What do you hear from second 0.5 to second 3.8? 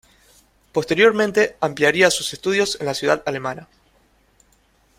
Posteriormente ampliaría sus estudios en la ciudad alemana.